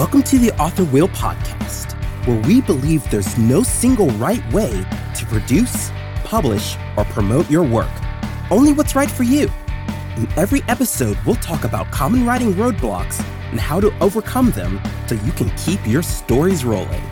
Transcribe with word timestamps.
Welcome 0.00 0.22
to 0.22 0.38
the 0.38 0.50
Author 0.58 0.84
Wheel 0.84 1.08
Podcast, 1.08 1.92
where 2.26 2.40
we 2.48 2.62
believe 2.62 3.04
there's 3.10 3.36
no 3.36 3.62
single 3.62 4.08
right 4.12 4.42
way 4.50 4.70
to 5.14 5.26
produce, 5.26 5.90
publish, 6.24 6.78
or 6.96 7.04
promote 7.04 7.50
your 7.50 7.64
work, 7.64 7.90
only 8.50 8.72
what's 8.72 8.96
right 8.96 9.10
for 9.10 9.24
you. 9.24 9.50
In 10.16 10.26
every 10.38 10.62
episode, 10.68 11.18
we'll 11.26 11.34
talk 11.34 11.64
about 11.64 11.90
common 11.90 12.24
writing 12.24 12.54
roadblocks 12.54 13.22
and 13.50 13.60
how 13.60 13.78
to 13.78 13.92
overcome 14.02 14.52
them 14.52 14.80
so 15.06 15.16
you 15.16 15.32
can 15.32 15.50
keep 15.58 15.86
your 15.86 16.02
stories 16.02 16.64
rolling. 16.64 17.02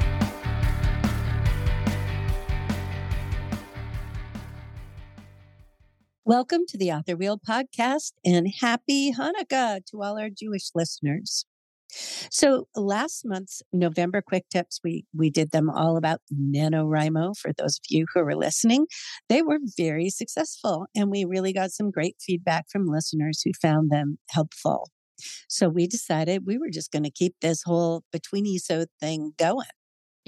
Welcome 6.24 6.64
to 6.68 6.78
the 6.78 6.90
Author 6.90 7.18
Wheel 7.18 7.38
podcast 7.38 8.12
and 8.24 8.48
happy 8.60 9.12
Hanukkah 9.12 9.84
to 9.90 10.02
all 10.02 10.18
our 10.18 10.30
Jewish 10.30 10.70
listeners. 10.74 11.44
So 12.30 12.66
last 12.76 13.22
month's 13.24 13.62
November 13.72 14.22
quick 14.22 14.44
tips, 14.50 14.80
we 14.84 15.04
we 15.16 15.30
did 15.30 15.50
them 15.50 15.70
all 15.70 15.96
about 15.96 16.20
NaNoWriMo 16.32 17.36
for 17.36 17.52
those 17.52 17.78
of 17.78 17.84
you 17.88 18.06
who 18.12 18.20
are 18.20 18.36
listening. 18.36 18.86
They 19.28 19.42
were 19.42 19.58
very 19.76 20.10
successful 20.10 20.86
and 20.94 21.10
we 21.10 21.24
really 21.24 21.52
got 21.52 21.70
some 21.70 21.90
great 21.90 22.16
feedback 22.20 22.66
from 22.70 22.86
listeners 22.86 23.40
who 23.44 23.52
found 23.60 23.90
them 23.90 24.18
helpful. 24.30 24.90
So 25.48 25.68
we 25.68 25.86
decided 25.86 26.46
we 26.46 26.58
were 26.58 26.70
just 26.70 26.92
going 26.92 27.02
to 27.04 27.10
keep 27.10 27.34
this 27.40 27.62
whole 27.64 28.04
between 28.12 28.46
ESO 28.46 28.86
thing 29.00 29.32
going. 29.38 29.66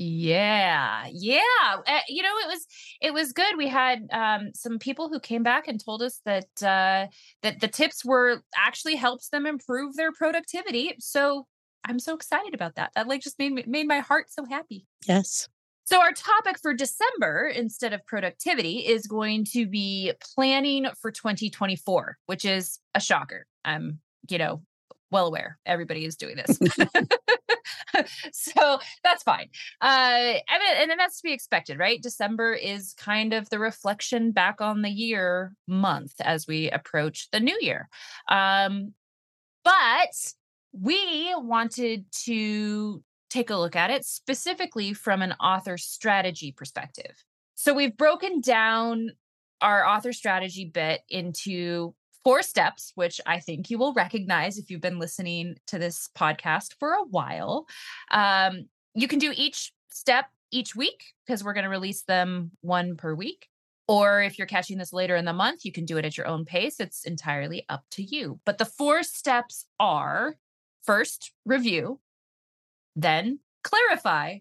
Yeah. 0.03 1.07
Yeah. 1.13 1.41
Uh, 1.87 2.01
you 2.09 2.23
know, 2.23 2.33
it 2.43 2.49
was 2.49 2.67
it 3.03 3.13
was 3.13 3.33
good. 3.33 3.59
We 3.59 3.69
had 3.69 4.09
um 4.13 4.53
some 4.55 4.79
people 4.79 5.11
who 5.11 5.21
came 5.21 5.43
back 5.43 5.69
and 5.69 5.79
told 5.79 6.01
us 6.01 6.23
that 6.25 6.49
uh 6.63 7.07
that 7.43 7.61
the 7.61 7.69
tips 7.69 8.03
were 8.03 8.43
actually 8.57 8.97
helps 8.97 9.29
them 9.29 9.45
improve 9.45 9.97
their 9.97 10.11
productivity. 10.11 10.95
So 11.01 11.47
I'm 11.85 11.99
so 11.99 12.15
excited 12.15 12.55
about 12.55 12.77
that. 12.77 12.93
That 12.95 13.09
like 13.09 13.21
just 13.21 13.39
made 13.39 13.53
me 13.53 13.65
made 13.67 13.87
my 13.87 13.99
heart 13.99 14.31
so 14.31 14.47
happy. 14.47 14.87
Yes. 15.07 15.49
So 15.85 16.01
our 16.01 16.13
topic 16.13 16.59
for 16.59 16.73
December 16.73 17.53
instead 17.55 17.93
of 17.93 18.07
productivity 18.07 18.79
is 18.79 19.07
going 19.07 19.45
to 19.53 19.67
be 19.67 20.13
planning 20.35 20.87
for 21.03 21.11
2024, 21.11 22.17
which 22.25 22.47
is 22.47 22.79
a 22.95 23.01
shocker. 23.01 23.45
I'm, 23.65 23.99
you 24.31 24.39
know, 24.39 24.63
well 25.11 25.27
aware 25.27 25.59
everybody 25.67 26.05
is 26.05 26.17
doing 26.17 26.37
this. 26.37 26.59
so 28.33 28.79
that's 29.03 29.23
fine. 29.23 29.49
Uh, 29.81 30.39
I 30.49 30.59
mean, 30.59 30.77
and 30.77 30.91
then 30.91 30.99
that's 30.99 31.19
to 31.19 31.25
be 31.25 31.33
expected, 31.33 31.79
right? 31.79 32.03
December 32.03 32.53
is 32.53 32.95
kind 32.95 33.33
of 33.33 33.49
the 33.51 33.59
reflection 33.59 34.33
back 34.33 34.61
on 34.61 34.83
the 34.83 34.91
year 34.91 35.55
month 35.67 36.15
as 36.21 36.47
we 36.47 36.71
approach 36.71 37.29
the 37.33 37.41
new 37.41 37.59
year. 37.61 37.89
Um, 38.29 38.95
but 39.65 40.35
we 40.73 41.35
wanted 41.37 42.07
to 42.25 43.03
take 43.29 43.51
a 43.51 43.57
look 43.57 43.77
at 43.77 43.91
it 43.91 44.05
specifically 44.05 44.93
from 44.93 45.23
an 45.23 45.33
author 45.35 45.79
strategy 45.79 46.53
perspective. 46.53 47.25
So 47.55 47.75
we've 47.75 47.97
broken 47.97 48.41
down 48.41 49.11
our 49.61 49.87
author 49.87 50.13
strategy 50.13 50.65
bit 50.65 51.03
into 51.09 51.95
four 52.25 52.43
steps, 52.43 52.93
which 52.95 53.21
I 53.27 53.41
think 53.41 53.71
you 53.71 53.79
will 53.79 53.93
recognize 53.93 54.59
if 54.59 54.71
you've 54.71 54.81
been 54.81 54.99
listening 54.99 55.57
to 55.69 55.79
this 55.79 56.09
podcast 56.17 56.75
for 56.79 56.93
a 56.93 57.05
while. 57.05 57.67
Um, 58.11 58.67
you 58.95 59.09
can 59.09 59.19
do 59.19 59.33
each 59.35 59.73
step 59.89 60.27
each 60.51 60.75
week 60.75 61.05
because 61.25 61.45
we're 61.45 61.53
going 61.53 61.65
to 61.65 61.71
release 61.71 62.03
them 62.03 62.51
one 62.61 62.97
per 62.97 63.15
week. 63.15 63.49
Or 63.89 64.23
if 64.23 64.39
you're 64.39 64.47
catching 64.47 64.79
this 64.79 64.93
later 64.93 65.17
in 65.17 65.25
the 65.25 65.33
month, 65.33 65.65
you 65.65 65.73
can 65.73 65.85
do 65.85 65.97
it 65.97 66.05
at 66.05 66.17
your 66.17 66.29
own 66.29 66.45
pace. 66.45 66.79
It's 66.79 67.05
entirely 67.05 67.65
up 67.69 67.85
to 67.93 68.03
you. 68.03 68.39
But 68.45 68.59
the 68.59 68.65
four 68.65 69.03
steps 69.03 69.67
are 69.81 70.37
first, 70.83 71.33
review, 71.45 72.01
then 72.95 73.41
clarify, 73.65 74.39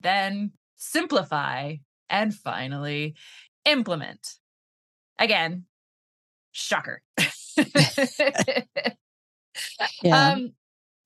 then 0.00 0.52
simplify, 0.76 1.76
and 2.08 2.34
finally 2.34 3.14
implement. 3.64 4.34
Again, 5.18 5.66
shocker. 6.52 7.02
Yeah. 10.02 10.32
Um, 10.32 10.52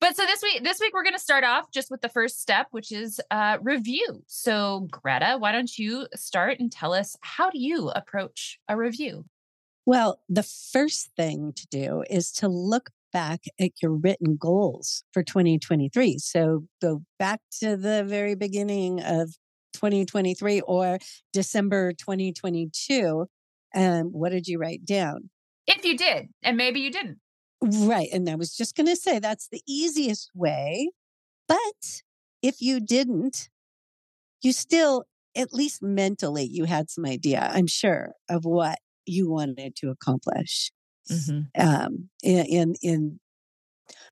but 0.00 0.16
so 0.16 0.25
this 0.27 0.43
week, 0.43 0.62
this 0.62 0.81
week 0.81 0.93
we're 0.93 1.03
going 1.03 1.15
to 1.15 1.19
start 1.19 1.44
off 1.44 1.71
just 1.72 1.91
with 1.91 2.03
the 2.03 2.09
first 2.09 2.41
step, 2.41 2.66
which 2.72 2.93
is 2.93 3.21
uh, 3.31 3.59
review. 3.62 4.22
So 4.27 4.87
Greta, 4.91 5.37
why 5.38 5.53
don't 5.53 5.78
you 5.78 6.06
start 6.15 6.60
and 6.60 6.71
tell 6.71 6.93
us 6.93 7.16
how 7.22 7.50
do 7.50 7.59
you 7.59 7.88
approach 7.91 8.59
a 8.69 8.77
review? 8.77 9.25
Well, 9.87 10.21
the 10.28 10.43
first 10.43 11.10
thing 11.16 11.53
to 11.56 11.66
do 11.71 12.05
is 12.09 12.32
to 12.32 12.49
look 12.49 12.91
back 13.12 13.44
at 13.61 13.71
your 13.81 13.93
written 13.93 14.37
goals 14.37 15.05
for 15.12 15.22
2023. 15.22 16.19
So 16.19 16.65
go 16.82 17.03
back 17.19 17.41
to 17.61 17.76
the 17.76 18.05
very 18.05 18.34
beginning 18.34 19.00
of 19.00 19.34
2023 19.75 20.61
or 20.62 20.99
December 21.32 21.93
2022. 21.93 23.26
And 23.75 24.12
what 24.12 24.31
did 24.31 24.47
you 24.47 24.59
write 24.59 24.85
down? 24.85 25.31
If 25.67 25.85
you 25.85 25.97
did, 25.97 26.29
and 26.43 26.57
maybe 26.57 26.81
you 26.81 26.91
didn't. 26.91 27.19
Right. 27.61 28.09
And 28.12 28.29
I 28.29 28.37
was 28.37 28.55
just 28.57 28.77
going 28.77 28.87
to 28.87 28.97
say 28.97 29.19
that's 29.19 29.49
the 29.49 29.62
easiest 29.67 30.31
way. 30.35 30.91
But 31.49 32.03
if 32.43 32.61
you 32.61 32.81
didn't, 32.81 33.49
you 34.43 34.53
still, 34.53 35.05
at 35.35 35.53
least 35.53 35.83
mentally, 35.83 36.45
you 36.45 36.65
had 36.65 36.91
some 36.91 37.05
idea, 37.07 37.51
I'm 37.53 37.67
sure, 37.67 38.12
of 38.29 38.45
what 38.45 38.79
you 39.07 39.31
wanted 39.31 39.77
to 39.77 39.91
accomplish 39.91 40.71
um, 41.59 42.09
in, 42.23 42.47
in, 42.47 42.75
in 42.83 43.21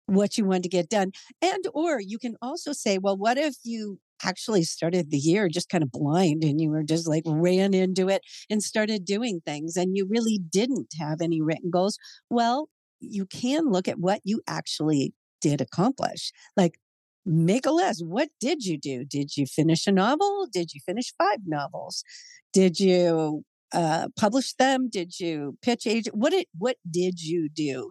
what 0.07 0.37
you 0.37 0.45
wanted 0.45 0.65
to 0.65 0.69
get 0.69 0.89
done. 0.89 1.13
And, 1.41 1.65
or 1.73 2.01
you 2.01 2.19
can 2.19 2.37
also 2.43 2.73
say, 2.73 2.99
well, 2.99 3.17
what 3.17 3.39
if 3.39 3.57
you 3.65 3.99
actually 4.25 4.65
started 4.65 5.11
the 5.11 5.19
year 5.19 5.49
just 5.49 5.69
kind 5.69 5.83
of 5.83 5.91
blind 5.91 6.45
and 6.45 6.61
you 6.61 6.71
were 6.71 6.83
just 6.83 7.09
like 7.09 7.25
ran 7.27 7.75
into 7.75 8.09
it 8.09 8.23
and 8.51 8.63
started 8.63 9.05
doing 9.05 9.41
things 9.45 9.77
and 9.77 9.97
you 9.97 10.07
really 10.09 10.39
didn't 10.39 10.95
have 10.99 11.21
any 11.21 11.41
written 11.41 11.71
goals? 11.71 11.99
Well, 12.31 12.69
you 13.01 13.27
can 13.27 13.71
look 13.71 13.89
at 13.89 13.99
what 13.99 14.21
you 14.25 14.41
actually 14.47 15.13
did 15.41 15.61
accomplish. 15.61 16.33
Like, 16.57 16.79
make 17.25 17.67
a 17.67 17.71
list. 17.71 18.05
What 18.07 18.29
did 18.41 18.65
you 18.65 18.79
do? 18.79 19.05
Did 19.05 19.37
you 19.37 19.47
finish 19.47 19.87
a 19.87 19.93
novel? 19.93 20.47
Did 20.53 20.73
you 20.73 20.81
finish 20.85 21.13
five 21.19 21.41
novels? 21.47 22.05
Did 22.53 22.81
you 22.81 23.45
uh, 23.73 24.09
publish 24.19 24.55
them? 24.55 24.89
Did 24.89 25.19
you 25.19 25.57
pitch 25.63 25.87
agent? 25.87 26.17
What 26.17 26.31
did 26.31 26.47
what 26.59 26.77
did 26.91 27.21
you 27.23 27.49
do? 27.49 27.91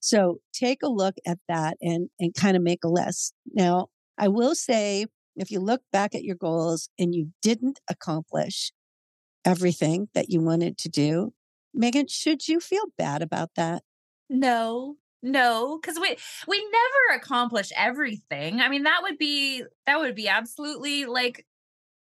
So 0.00 0.38
take 0.52 0.78
a 0.82 0.88
look 0.88 1.14
at 1.26 1.38
that 1.48 1.76
and 1.80 2.08
and 2.18 2.34
kind 2.34 2.56
of 2.56 2.62
make 2.62 2.84
a 2.84 2.88
list. 2.88 3.34
Now, 3.52 3.88
I 4.18 4.28
will 4.28 4.54
say, 4.54 5.06
if 5.36 5.50
you 5.50 5.60
look 5.60 5.82
back 5.92 6.14
at 6.14 6.24
your 6.24 6.36
goals 6.36 6.88
and 6.98 7.14
you 7.14 7.32
didn't 7.42 7.80
accomplish 7.88 8.72
everything 9.44 10.08
that 10.14 10.28
you 10.30 10.40
wanted 10.40 10.78
to 10.78 10.88
do, 10.88 11.32
Megan, 11.74 12.06
should 12.08 12.48
you 12.48 12.60
feel 12.60 12.84
bad 12.98 13.22
about 13.22 13.50
that? 13.56 13.82
No, 14.28 14.96
no, 15.22 15.78
because 15.80 15.98
we 16.00 16.16
we 16.48 16.58
never 16.58 17.20
accomplish 17.20 17.70
everything. 17.76 18.60
I 18.60 18.68
mean, 18.68 18.82
that 18.84 19.00
would 19.02 19.18
be 19.18 19.64
that 19.86 20.00
would 20.00 20.14
be 20.14 20.28
absolutely 20.28 21.06
like 21.06 21.46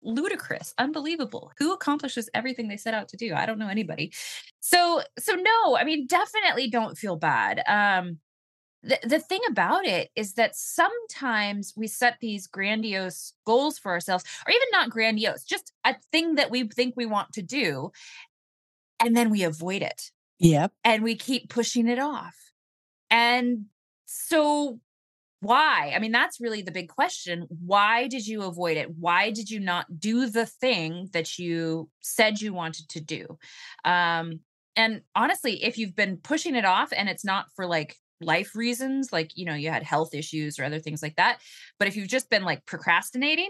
ludicrous, 0.04 0.74
unbelievable. 0.78 1.52
Who 1.58 1.74
accomplishes 1.74 2.30
everything 2.34 2.68
they 2.68 2.78
set 2.78 2.94
out 2.94 3.10
to 3.10 3.18
do? 3.18 3.34
I 3.34 3.46
don't 3.46 3.60
know 3.60 3.70
anybody. 3.70 4.14
So 4.60 5.02
so 5.18 5.34
no, 5.34 5.78
I 5.78 5.84
mean, 5.84 6.08
definitely 6.08 6.70
don't 6.70 6.98
feel 6.98 7.16
bad. 7.16 7.64
Um 7.68 8.20
the, 8.86 9.00
the 9.04 9.20
thing 9.20 9.42
about 9.50 9.86
it 9.86 10.12
is 10.16 10.34
that 10.34 10.56
sometimes 10.56 11.74
we 11.76 11.88
set 11.88 12.18
these 12.22 12.46
grandiose 12.46 13.34
goals 13.46 13.80
for 13.80 13.92
ourselves, 13.92 14.24
or 14.46 14.52
even 14.52 14.68
not 14.72 14.92
grandiose, 14.92 15.44
just 15.44 15.74
a 15.84 15.96
thing 16.12 16.36
that 16.36 16.52
we 16.52 16.68
think 16.68 16.94
we 16.96 17.08
want 17.08 17.34
to 17.34 17.42
do, 17.42 17.92
and 19.00 19.18
then 19.18 19.30
we 19.30 19.44
avoid 19.44 19.82
it 19.82 20.12
Yep. 20.40 20.72
and 20.84 21.04
we 21.04 21.16
keep 21.16 21.50
pushing 21.50 21.88
it 21.88 22.00
off. 22.00 22.36
And 23.10 23.66
so, 24.06 24.80
why? 25.42 25.94
I 25.96 26.00
mean, 26.00 26.12
that's 26.12 26.40
really 26.40 26.62
the 26.62 26.72
big 26.72 26.90
question. 26.90 27.48
Why 27.50 28.08
did 28.08 28.28
you 28.28 28.44
avoid 28.44 28.78
it? 28.78 28.96
Why 28.98 29.32
did 29.32 29.50
you 29.50 29.60
not 29.60 30.00
do 30.00 30.30
the 30.30 30.46
thing 30.46 31.10
that 31.14 31.38
you 31.38 31.90
said 32.02 32.40
you 32.40 32.54
wanted 32.54 32.90
to 32.90 33.02
do? 33.02 33.38
Um, 33.84 34.42
and 34.76 35.02
honestly, 35.16 35.64
if 35.64 35.78
you've 35.78 35.96
been 35.96 36.18
pushing 36.18 36.56
it 36.56 36.66
off 36.66 36.92
and 36.96 37.10
it's 37.10 37.26
not 37.26 37.48
for 37.56 37.66
like 37.66 37.96
life 38.22 38.56
reasons, 38.56 39.12
like, 39.12 39.32
you 39.36 39.46
know, 39.46 39.56
you 39.56 39.70
had 39.70 39.84
health 39.84 40.14
issues 40.14 40.58
or 40.60 40.64
other 40.64 40.80
things 40.80 41.02
like 41.02 41.16
that, 41.18 41.40
but 41.80 41.88
if 41.88 41.96
you've 41.96 42.08
just 42.08 42.30
been 42.30 42.44
like 42.44 42.66
procrastinating, 42.66 43.50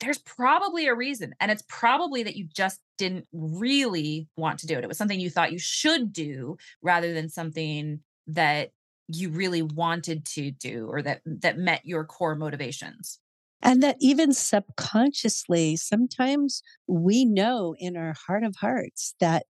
there's 0.00 0.18
probably 0.18 0.86
a 0.86 0.94
reason. 0.94 1.34
And 1.40 1.50
it's 1.50 1.64
probably 1.68 2.22
that 2.22 2.36
you 2.36 2.46
just 2.54 2.80
didn't 2.98 3.26
really 3.32 4.28
want 4.36 4.60
to 4.60 4.66
do 4.66 4.76
it. 4.76 4.84
It 4.84 4.88
was 4.88 4.98
something 4.98 5.18
you 5.18 5.30
thought 5.30 5.52
you 5.52 5.58
should 5.58 6.12
do 6.12 6.56
rather 6.82 7.12
than 7.14 7.28
something 7.28 8.00
that 8.28 8.70
you 9.08 9.30
really 9.30 9.62
wanted 9.62 10.24
to 10.26 10.50
do 10.50 10.86
or 10.88 11.02
that 11.02 11.22
that 11.24 11.58
met 11.58 11.80
your 11.84 12.04
core 12.04 12.34
motivations. 12.34 13.18
And 13.60 13.82
that 13.82 13.96
even 14.00 14.32
subconsciously, 14.32 15.76
sometimes 15.76 16.62
we 16.86 17.24
know 17.24 17.74
in 17.78 17.96
our 17.96 18.14
heart 18.26 18.44
of 18.44 18.54
hearts 18.56 19.14
that, 19.18 19.46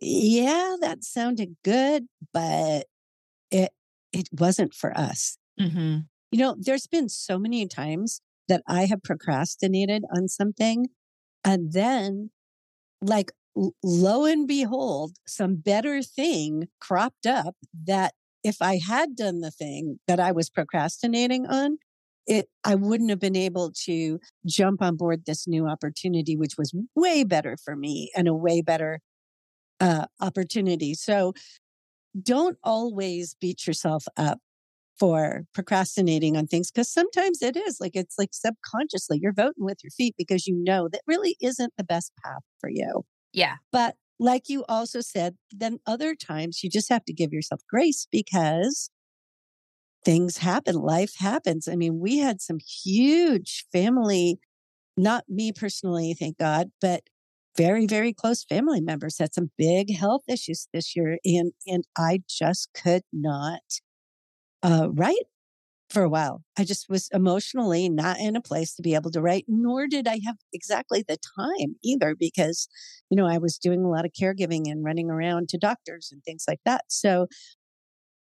yeah, 0.00 0.76
that 0.80 1.04
sounded 1.04 1.56
good, 1.62 2.06
but 2.32 2.86
it 3.52 3.70
it 4.12 4.28
wasn't 4.32 4.74
for 4.74 4.96
us. 4.98 5.38
Mm-hmm. 5.60 5.98
You 6.32 6.38
know, 6.38 6.56
there's 6.58 6.86
been 6.86 7.08
so 7.08 7.38
many 7.38 7.66
times 7.68 8.20
that 8.48 8.62
I 8.66 8.86
have 8.86 9.02
procrastinated 9.02 10.02
on 10.14 10.28
something 10.28 10.88
and 11.44 11.72
then 11.72 12.30
like 13.00 13.32
lo 13.82 14.24
and 14.24 14.48
behold, 14.48 15.16
some 15.26 15.56
better 15.56 16.02
thing 16.02 16.68
cropped 16.80 17.26
up 17.26 17.54
that 17.84 18.14
if 18.42 18.56
I 18.60 18.78
had 18.78 19.14
done 19.14 19.40
the 19.40 19.50
thing 19.50 19.98
that 20.08 20.18
I 20.18 20.32
was 20.32 20.50
procrastinating 20.50 21.46
on, 21.46 21.78
it 22.26 22.48
I 22.64 22.76
wouldn't 22.76 23.10
have 23.10 23.18
been 23.18 23.36
able 23.36 23.72
to 23.84 24.18
jump 24.46 24.80
on 24.82 24.96
board 24.96 25.24
this 25.26 25.46
new 25.46 25.66
opportunity, 25.66 26.36
which 26.36 26.54
was 26.56 26.74
way 26.94 27.24
better 27.24 27.56
for 27.62 27.76
me 27.76 28.10
and 28.16 28.28
a 28.28 28.34
way 28.34 28.62
better 28.62 29.00
uh, 29.80 30.06
opportunity. 30.20 30.94
So 30.94 31.34
don't 32.20 32.58
always 32.62 33.36
beat 33.40 33.66
yourself 33.66 34.04
up 34.16 34.38
for 34.98 35.44
procrastinating 35.54 36.36
on 36.36 36.46
things 36.46 36.70
because 36.70 36.88
sometimes 36.88 37.42
it 37.42 37.56
is 37.56 37.78
like 37.80 37.92
it's 37.94 38.16
like 38.18 38.30
subconsciously 38.32 39.18
you're 39.20 39.32
voting 39.32 39.64
with 39.64 39.78
your 39.82 39.90
feet 39.90 40.14
because 40.18 40.46
you 40.46 40.54
know 40.62 40.88
that 40.92 41.00
really 41.06 41.36
isn't 41.40 41.72
the 41.76 41.84
best 41.84 42.12
path 42.24 42.42
for 42.60 42.68
you. 42.68 43.02
Yeah. 43.32 43.56
But 43.72 43.96
like 44.20 44.48
you 44.48 44.64
also 44.68 45.00
said, 45.00 45.36
then 45.50 45.78
other 45.86 46.14
times 46.14 46.62
you 46.62 46.70
just 46.70 46.88
have 46.90 47.04
to 47.06 47.12
give 47.12 47.32
yourself 47.32 47.62
grace 47.68 48.06
because 48.12 48.90
things 50.04 50.38
happen, 50.38 50.76
life 50.76 51.14
happens. 51.18 51.68
I 51.68 51.76
mean, 51.76 51.98
we 52.00 52.18
had 52.18 52.40
some 52.40 52.58
huge 52.84 53.66
family, 53.72 54.38
not 54.96 55.24
me 55.28 55.52
personally, 55.52 56.14
thank 56.18 56.38
God, 56.38 56.70
but 56.80 57.02
very, 57.56 57.86
very 57.86 58.12
close 58.12 58.44
family 58.44 58.80
members 58.80 59.18
had 59.18 59.34
some 59.34 59.50
big 59.58 59.94
health 59.94 60.22
issues 60.28 60.68
this 60.72 60.96
year. 60.96 61.18
And, 61.24 61.52
and 61.66 61.84
I 61.96 62.20
just 62.28 62.70
could 62.74 63.02
not 63.12 63.60
uh, 64.62 64.88
write 64.92 65.26
for 65.90 66.02
a 66.02 66.08
while. 66.08 66.42
I 66.58 66.64
just 66.64 66.88
was 66.88 67.08
emotionally 67.12 67.88
not 67.88 68.18
in 68.18 68.34
a 68.34 68.40
place 68.40 68.74
to 68.74 68.82
be 68.82 68.94
able 68.94 69.10
to 69.10 69.20
write, 69.20 69.44
nor 69.46 69.86
did 69.86 70.08
I 70.08 70.20
have 70.24 70.36
exactly 70.52 71.04
the 71.06 71.18
time 71.38 71.76
either 71.84 72.16
because, 72.18 72.68
you 73.10 73.16
know, 73.16 73.26
I 73.26 73.38
was 73.38 73.58
doing 73.58 73.84
a 73.84 73.90
lot 73.90 74.06
of 74.06 74.12
caregiving 74.18 74.70
and 74.70 74.84
running 74.84 75.10
around 75.10 75.50
to 75.50 75.58
doctors 75.58 76.08
and 76.10 76.22
things 76.24 76.44
like 76.48 76.60
that. 76.64 76.84
So, 76.88 77.26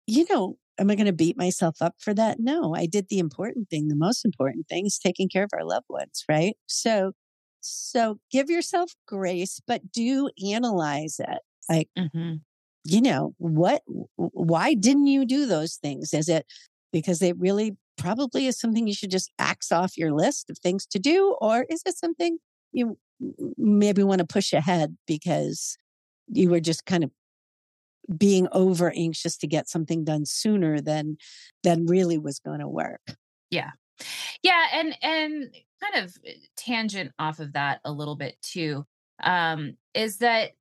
you 0.06 0.26
know, 0.30 0.58
am 0.80 0.90
I 0.90 0.96
going 0.96 1.06
to 1.06 1.14
beat 1.14 1.38
myself 1.38 1.78
up 1.82 1.96
for 2.00 2.14
that? 2.14 2.38
No, 2.40 2.76
I 2.76 2.86
did 2.86 3.08
the 3.10 3.20
important 3.20 3.70
thing. 3.70 3.88
The 3.88 3.96
most 3.96 4.26
important 4.26 4.68
thing 4.68 4.86
is 4.86 5.00
taking 5.00 5.30
care 5.30 5.44
of 5.44 5.52
our 5.54 5.66
loved 5.66 5.86
ones, 5.90 6.26
right? 6.28 6.56
So, 6.68 7.14
so 7.62 8.20
give 8.32 8.50
yourself 8.50 8.94
grace, 9.08 9.62
but 9.66 9.92
do 9.92 10.30
analyze 10.52 11.20
it. 11.20 11.40
Like, 11.70 11.90
mm-hmm. 11.98 12.36
you 12.84 13.02
know, 13.02 13.34
what, 13.38 13.84
why 14.16 14.74
didn't 14.74 15.08
you 15.08 15.26
do 15.26 15.46
those 15.46 15.76
things? 15.76 16.14
Is 16.14 16.28
it 16.28 16.46
because 16.92 17.22
it 17.22 17.38
really 17.40 17.78
probably 17.98 18.48
is 18.48 18.60
something 18.60 18.88
you 18.88 18.94
should 18.94 19.12
just 19.12 19.32
axe 19.40 19.72
off 19.72 19.98
your 19.98 20.12
list 20.12 20.50
of 20.50 20.58
things 20.58 20.86
to 20.88 21.00
do? 21.00 21.38
Or 21.40 21.66
is 21.70 21.82
it 21.86 21.98
something 21.98 22.40
you 22.72 22.98
maybe 23.58 24.04
want 24.04 24.20
to 24.20 24.28
push 24.28 24.54
ahead 24.54 24.98
because 25.06 25.78
you 26.28 26.50
were 26.50 26.60
just 26.60 26.86
kind 26.86 27.04
of 27.04 27.12
being 28.18 28.48
over 28.52 28.92
anxious 28.96 29.38
to 29.38 29.48
get 29.48 29.70
something 29.70 30.04
done 30.04 30.26
sooner 30.26 30.82
than 30.82 31.18
than 31.64 31.86
really 31.86 32.18
was 32.18 32.40
going 32.40 32.60
to 32.60 32.68
work 32.68 33.02
yeah 33.50 33.72
yeah 34.44 34.66
and 34.74 34.98
and 35.02 35.56
kind 35.82 36.06
of 36.06 36.16
eh, 36.26 36.34
tangent 36.56 37.12
off 37.20 37.40
of 37.40 37.54
that 37.54 37.80
a 37.86 37.92
little 37.92 38.16
bit 38.16 38.36
too 38.42 38.86
um 39.24 39.76
is 39.94 40.18
that 40.18 40.52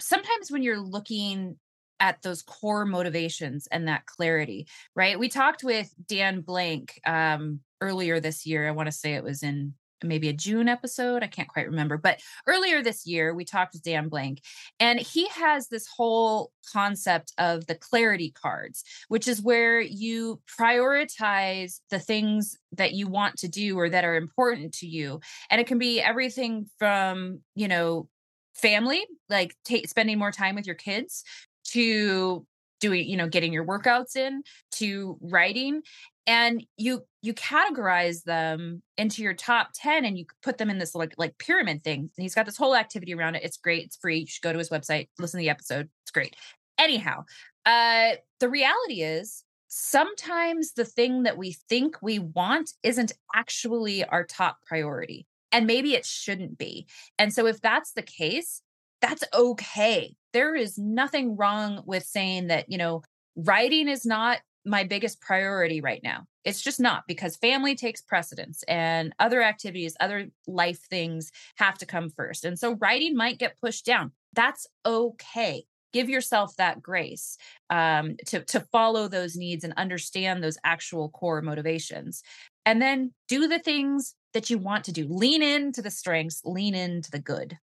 sometimes 0.00 0.50
when 0.50 0.62
you're 0.62 0.80
looking 0.80 1.56
at 2.00 2.22
those 2.22 2.42
core 2.42 2.84
motivations 2.84 3.66
and 3.72 3.88
that 3.88 4.06
clarity 4.06 4.66
right? 4.94 5.18
We 5.18 5.28
talked 5.28 5.64
with 5.64 5.92
dan 6.06 6.40
blank 6.40 7.00
um 7.06 7.60
earlier 7.80 8.18
this 8.18 8.44
year 8.44 8.66
i 8.66 8.72
want 8.72 8.86
to 8.86 8.92
say 8.92 9.14
it 9.14 9.22
was 9.22 9.42
in 9.44 9.72
maybe 10.02 10.28
a 10.28 10.32
June 10.32 10.68
episode. 10.68 11.22
I 11.22 11.26
can't 11.26 11.48
quite 11.48 11.66
remember. 11.66 11.96
But 11.96 12.20
earlier 12.46 12.82
this 12.82 13.06
year, 13.06 13.34
we 13.34 13.44
talked 13.44 13.74
with 13.74 13.82
Dan 13.82 14.08
Blank, 14.08 14.40
and 14.80 14.98
he 14.98 15.28
has 15.28 15.68
this 15.68 15.86
whole 15.86 16.52
concept 16.72 17.32
of 17.38 17.66
the 17.66 17.74
clarity 17.74 18.30
cards, 18.30 18.84
which 19.08 19.26
is 19.28 19.42
where 19.42 19.80
you 19.80 20.40
prioritize 20.58 21.80
the 21.90 21.98
things 21.98 22.56
that 22.72 22.92
you 22.92 23.08
want 23.08 23.36
to 23.38 23.48
do 23.48 23.78
or 23.78 23.88
that 23.88 24.04
are 24.04 24.16
important 24.16 24.74
to 24.74 24.86
you. 24.86 25.20
And 25.50 25.60
it 25.60 25.66
can 25.66 25.78
be 25.78 26.00
everything 26.00 26.66
from, 26.78 27.40
you 27.54 27.68
know, 27.68 28.08
family, 28.54 29.06
like 29.28 29.54
t- 29.64 29.86
spending 29.86 30.18
more 30.18 30.32
time 30.32 30.54
with 30.54 30.66
your 30.66 30.74
kids, 30.74 31.24
to 31.64 32.46
doing 32.80 33.08
you 33.08 33.16
know 33.16 33.28
getting 33.28 33.52
your 33.52 33.64
workouts 33.64 34.16
in 34.16 34.42
to 34.70 35.18
writing 35.20 35.82
and 36.28 36.64
you 36.76 37.02
you 37.22 37.34
categorize 37.34 38.22
them 38.22 38.82
into 38.96 39.22
your 39.22 39.34
top 39.34 39.70
10 39.74 40.04
and 40.04 40.16
you 40.16 40.26
put 40.42 40.58
them 40.58 40.70
in 40.70 40.78
this 40.78 40.94
like 40.94 41.14
like 41.16 41.36
pyramid 41.38 41.82
thing 41.82 42.00
and 42.00 42.22
he's 42.22 42.34
got 42.34 42.46
this 42.46 42.56
whole 42.56 42.76
activity 42.76 43.14
around 43.14 43.34
it 43.34 43.42
it's 43.42 43.56
great 43.56 43.84
it's 43.84 43.96
free 43.96 44.20
you 44.20 44.26
should 44.26 44.42
go 44.42 44.52
to 44.52 44.58
his 44.58 44.68
website 44.68 45.08
listen 45.18 45.38
to 45.38 45.42
the 45.42 45.50
episode 45.50 45.88
it's 46.04 46.12
great. 46.12 46.36
Anyhow 46.78 47.24
uh 47.66 48.12
the 48.38 48.48
reality 48.48 49.02
is 49.02 49.42
sometimes 49.66 50.72
the 50.74 50.84
thing 50.84 51.24
that 51.24 51.36
we 51.36 51.56
think 51.68 51.96
we 52.00 52.18
want 52.18 52.72
isn't 52.82 53.12
actually 53.34 54.04
our 54.04 54.24
top 54.24 54.58
priority 54.66 55.26
and 55.50 55.66
maybe 55.66 55.94
it 55.94 56.06
shouldn't 56.06 56.58
be 56.58 56.86
and 57.18 57.32
so 57.32 57.46
if 57.46 57.60
that's 57.60 57.92
the 57.92 58.02
case 58.02 58.62
that's 59.00 59.22
okay. 59.32 60.16
There 60.32 60.56
is 60.56 60.76
nothing 60.76 61.36
wrong 61.36 61.82
with 61.86 62.04
saying 62.04 62.48
that 62.48 62.70
you 62.70 62.78
know 62.78 63.02
writing 63.36 63.88
is 63.88 64.04
not 64.04 64.40
my 64.68 64.84
biggest 64.84 65.20
priority 65.20 65.80
right 65.80 66.02
now. 66.02 66.26
It's 66.44 66.62
just 66.62 66.78
not 66.78 67.04
because 67.08 67.36
family 67.36 67.74
takes 67.74 68.00
precedence 68.00 68.62
and 68.68 69.12
other 69.18 69.42
activities, 69.42 69.96
other 70.00 70.28
life 70.46 70.80
things 70.88 71.32
have 71.56 71.78
to 71.78 71.86
come 71.86 72.10
first. 72.10 72.44
And 72.44 72.58
so 72.58 72.76
writing 72.76 73.16
might 73.16 73.38
get 73.38 73.60
pushed 73.60 73.84
down. 73.84 74.12
That's 74.34 74.66
okay. 74.86 75.64
Give 75.92 76.08
yourself 76.08 76.54
that 76.56 76.82
grace 76.82 77.38
um, 77.70 78.16
to, 78.26 78.44
to 78.44 78.60
follow 78.60 79.08
those 79.08 79.36
needs 79.36 79.64
and 79.64 79.72
understand 79.76 80.44
those 80.44 80.58
actual 80.64 81.08
core 81.08 81.40
motivations. 81.40 82.22
And 82.66 82.82
then 82.82 83.12
do 83.26 83.48
the 83.48 83.58
things 83.58 84.14
that 84.34 84.50
you 84.50 84.58
want 84.58 84.84
to 84.84 84.92
do. 84.92 85.06
Lean 85.08 85.42
into 85.42 85.80
the 85.80 85.90
strengths, 85.90 86.42
lean 86.44 86.74
into 86.74 87.10
the 87.10 87.18
good. 87.18 87.56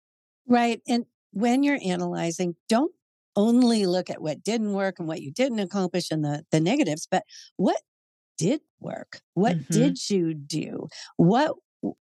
Right. 0.46 0.80
And 0.88 1.04
when 1.32 1.62
you're 1.62 1.80
analyzing, 1.84 2.56
don't 2.68 2.92
only 3.36 3.86
look 3.86 4.10
at 4.10 4.22
what 4.22 4.42
didn't 4.42 4.72
work 4.72 4.98
and 4.98 5.08
what 5.08 5.22
you 5.22 5.30
didn't 5.30 5.60
accomplish 5.60 6.10
and 6.10 6.24
the, 6.24 6.44
the 6.50 6.60
negatives, 6.60 7.06
but 7.10 7.24
what 7.56 7.80
did 8.38 8.60
work? 8.80 9.20
What 9.34 9.58
mm-hmm. 9.58 9.72
did 9.72 10.10
you 10.10 10.34
do? 10.34 10.88
What 11.16 11.54
w- 11.82 11.96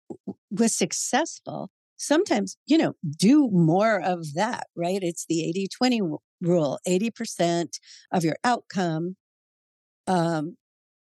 was 0.50 0.74
successful? 0.74 1.70
Sometimes, 1.96 2.56
you 2.66 2.78
know, 2.78 2.94
do 3.16 3.48
more 3.50 4.00
of 4.00 4.34
that, 4.34 4.66
right? 4.76 5.02
It's 5.02 5.26
the 5.28 5.44
80 5.48 5.68
20 5.68 6.02
rule 6.40 6.78
80% 6.86 7.78
of 8.12 8.24
your 8.24 8.36
outcome 8.44 9.16
um, 10.06 10.56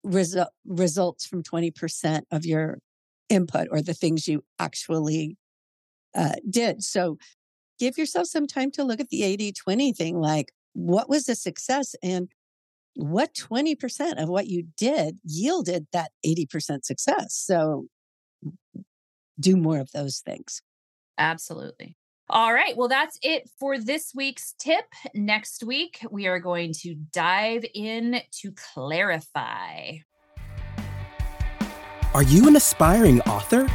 resu- 0.05 0.47
results 0.67 1.27
from 1.27 1.43
20% 1.43 2.23
of 2.31 2.45
your 2.45 2.79
input 3.31 3.69
or 3.71 3.81
the 3.81 3.95
things 3.95 4.29
you 4.29 4.45
actually 4.59 5.37
uh, 6.15 6.35
did. 6.49 6.83
So 6.83 7.19
give 7.79 7.99
yourself 7.99 8.27
some 8.27 8.47
time 8.47 8.71
to 8.73 8.85
look 8.85 9.01
at 9.01 9.09
the 9.09 9.23
80 9.23 9.53
20 9.53 9.93
thing 9.93 10.21
like 10.21 10.53
what 10.73 11.09
was 11.09 11.25
the 11.25 11.35
success 11.35 11.95
and 12.03 12.29
what 12.97 13.35
20% 13.35 14.23
of 14.23 14.29
what 14.29 14.47
you 14.47 14.67
did 14.77 15.19
yielded 15.25 15.87
that 15.93 16.13
80% 16.25 16.85
success 16.85 17.35
so 17.35 17.87
do 19.39 19.57
more 19.57 19.79
of 19.79 19.91
those 19.93 20.21
things 20.21 20.63
absolutely 21.19 21.97
all 22.31 22.55
right. 22.55 22.75
Well, 22.75 22.89
that's 22.89 23.19
it 23.23 23.51
for 23.61 23.79
this 23.79 24.13
week's 24.15 24.55
tip. 24.59 24.87
Next 25.15 25.63
week, 25.63 26.01
we 26.11 26.27
are 26.27 26.39
going 26.39 26.73
to 26.81 26.95
dive 27.13 27.67
in 27.75 28.23
to 28.41 28.53
clarify. 28.75 29.99
Are 32.15 32.23
you 32.23 32.49
an 32.49 32.57
aspiring 32.57 33.21
author? 33.23 33.69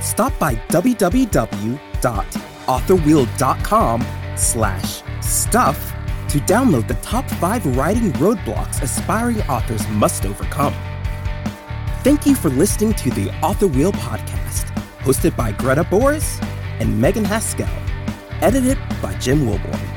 Stop 0.00 0.36
by 0.40 0.56
www 0.70 2.51
authorwheel.com 2.66 4.02
slash 4.36 5.02
stuff 5.20 5.92
to 6.28 6.38
download 6.40 6.88
the 6.88 6.94
top 6.94 7.28
five 7.32 7.64
writing 7.76 8.12
roadblocks 8.14 8.82
aspiring 8.82 9.42
authors 9.42 9.86
must 9.88 10.24
overcome. 10.24 10.74
Thank 12.02 12.26
you 12.26 12.34
for 12.34 12.48
listening 12.48 12.94
to 12.94 13.10
the 13.10 13.30
Author 13.42 13.66
Wheel 13.66 13.92
podcast, 13.92 14.74
hosted 15.00 15.36
by 15.36 15.52
Greta 15.52 15.84
Boris 15.84 16.40
and 16.80 17.00
Megan 17.00 17.24
Haskell, 17.24 17.68
edited 18.40 18.78
by 19.00 19.14
Jim 19.18 19.46
Wilborn. 19.46 19.91